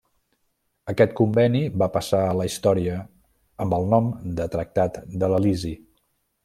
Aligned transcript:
Aquest 0.93 1.11
conveni 1.19 1.61
va 1.83 1.89
passar 1.99 2.23
a 2.29 2.33
la 2.39 2.47
història 2.51 2.97
amb 3.67 3.79
el 3.79 3.89
nom 3.95 4.11
de 4.41 4.53
Tractat 4.57 5.03
de 5.25 5.35
l'Elisi. 5.35 5.77